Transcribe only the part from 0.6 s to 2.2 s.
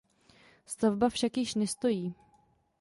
Stavba však již nestojí.